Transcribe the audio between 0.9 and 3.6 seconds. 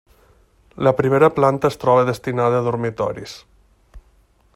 primera planta es troba destinada a dormitoris.